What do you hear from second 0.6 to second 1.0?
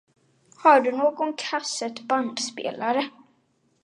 du